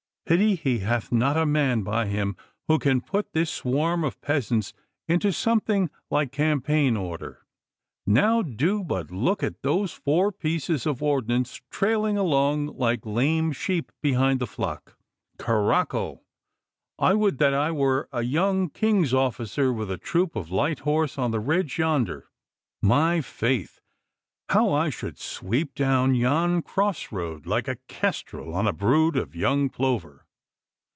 Pity 0.27 0.55
he 0.55 0.79
hath 0.79 1.11
not 1.11 1.35
a 1.35 1.45
man 1.45 1.81
by 1.83 2.05
him 2.05 2.37
who 2.69 2.79
can 2.79 3.01
put 3.01 3.33
this 3.33 3.51
swarm 3.51 4.05
of 4.05 4.21
peasants 4.21 4.71
into 5.05 5.33
something 5.33 5.89
like 6.09 6.31
campaign 6.31 6.95
order. 6.95 7.45
Now 8.05 8.41
do 8.41 8.81
but 8.81 9.11
look 9.11 9.43
at 9.43 9.61
those 9.61 9.91
four 9.91 10.31
pieces 10.31 10.85
of 10.85 11.03
ordnance 11.03 11.59
trailing 11.69 12.17
along 12.17 12.67
like 12.67 13.05
lame 13.05 13.51
sheep 13.51 13.91
behind 14.01 14.39
the 14.39 14.47
flock. 14.47 14.95
Caracco, 15.37 16.21
I 16.97 17.13
would 17.13 17.37
that 17.39 17.53
I 17.53 17.71
were 17.71 18.07
a 18.13 18.21
young 18.21 18.69
King's 18.69 19.13
officer 19.13 19.73
with 19.73 19.91
a 19.91 19.97
troop 19.97 20.37
of 20.37 20.49
light 20.49 20.79
horse 20.79 21.17
on 21.17 21.31
the 21.31 21.41
ridge 21.41 21.77
yonder! 21.77 22.29
My 22.81 23.19
faith, 23.19 23.79
how 24.49 24.73
I 24.73 24.89
should 24.89 25.17
sweep 25.17 25.75
down 25.75 26.13
yon 26.13 26.61
cross 26.61 27.09
road 27.09 27.45
like 27.45 27.69
a 27.69 27.77
kestrel 27.87 28.53
on 28.53 28.67
a 28.67 28.73
brood 28.73 29.15
of 29.15 29.33
young 29.33 29.69
plover! 29.69 30.25